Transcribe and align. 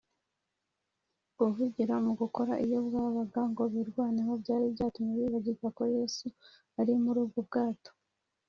guhugira 1.37 1.93
mu 2.05 2.11
gukora 2.19 2.53
iyo 2.65 2.77
bwabaga 2.87 3.41
ngo 3.51 3.63
birwaneho 3.73 4.31
byari 4.41 4.65
byatumye 4.73 5.13
bibagirwa 5.21 5.67
ko 5.77 5.83
yesu 5.95 6.25
ari 6.79 6.93
muri 7.03 7.19
ubwo 7.25 7.41
bwato 7.47 7.91